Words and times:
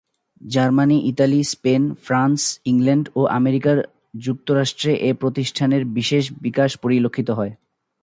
Germany, 0.41 0.97
Italy, 1.07 1.43
Spain, 1.43 1.81
France, 2.03 2.41
England 2.65 3.05
ও 3.15 3.21
আমেরিকার 3.31 3.77
যুক্তরাষ্ট্রে 4.19 4.91
এ 5.01 5.11
প্রতিষ্ঠানের 5.13 5.85
বিশেষ 5.85 6.23
বিকাশ 6.41 6.77
পরিলক্ষিত 6.77 7.29
হয়। 7.29 7.53